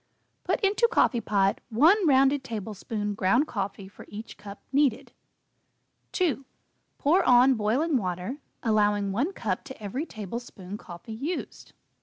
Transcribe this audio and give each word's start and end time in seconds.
Put 0.43 0.59
into 0.61 0.87
coffee 0.91 1.21
pot 1.21 1.61
1 1.69 2.07
rounded 2.07 2.43
tablespoon 2.43 3.13
ground 3.13 3.45
coffee 3.47 3.87
for 3.87 4.07
each 4.09 4.35
cup 4.35 4.59
needed. 4.73 5.11
2. 6.13 6.43
Pour 6.97 7.23
on 7.23 7.53
boiling 7.53 7.97
water, 7.97 8.37
allowing 8.63 9.11
1 9.11 9.31
cup 9.33 9.63
to 9.65 9.79
every 9.79 10.07
tablespoon 10.07 10.75
coffee 10.75 11.13
used. 11.13 11.67
3. 11.67 11.75